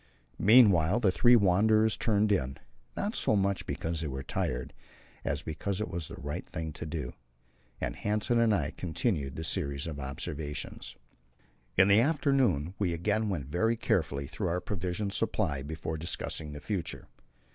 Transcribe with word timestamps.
Meanwhile 0.39 0.99
the 1.01 1.11
three 1.11 1.35
wanderers 1.35 1.95
turned 1.95 2.31
in 2.31 2.57
not 2.97 3.13
so 3.13 3.35
much 3.35 3.67
because 3.67 4.01
they 4.01 4.07
were 4.07 4.23
tired, 4.23 4.73
as 5.23 5.43
because 5.43 5.79
it 5.79 5.89
was 5.91 6.07
the 6.07 6.15
right 6.19 6.49
thing 6.49 6.73
to 6.73 6.87
do 6.87 7.13
and 7.79 7.95
Hanssen 7.95 8.39
and 8.39 8.51
I 8.51 8.71
continued 8.71 9.35
the 9.35 9.43
series 9.43 9.85
of 9.85 9.99
observations. 9.99 10.95
In 11.77 11.87
the 11.87 12.01
afternoon 12.01 12.73
we 12.79 12.93
again 12.93 13.29
went 13.29 13.45
very 13.45 13.77
carefully 13.77 14.25
through 14.25 14.47
our 14.47 14.59
provision 14.59 15.11
supply 15.11 15.61
before 15.61 15.97
discussing 15.99 16.53
the 16.53 16.59
future. 16.61 17.07